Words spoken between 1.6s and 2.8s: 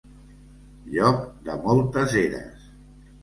moltes eres.